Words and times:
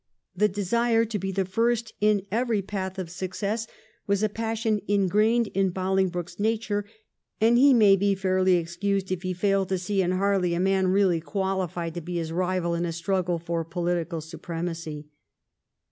The 0.35 0.47
desire 0.49 1.05
to 1.05 1.19
be 1.19 1.31
the 1.31 1.45
first 1.45 1.93
in 2.01 2.25
every 2.31 2.63
path 2.63 2.97
of 2.97 3.11
success 3.11 3.67
was 4.07 4.23
a 4.23 4.29
passion 4.29 4.81
ingrained 4.87 5.45
in 5.53 5.69
Bolingbroke's 5.69 6.39
nature, 6.39 6.85
and 7.39 7.55
he 7.55 7.71
may 7.71 7.95
be 7.95 8.15
fairly 8.15 8.55
excused 8.55 9.11
if 9.11 9.21
he 9.21 9.31
failed 9.33 9.69
to 9.69 9.77
see 9.77 10.01
in 10.01 10.13
Harley 10.13 10.55
a 10.55 10.59
man 10.59 10.87
really 10.87 11.21
qualified 11.21 11.93
to 11.93 12.01
be 12.01 12.15
his 12.15 12.31
rival 12.31 12.73
in 12.73 12.83
a 12.83 12.91
struggle 12.91 13.37
for 13.37 13.63
political 13.63 14.21
supremacy. 14.21 15.07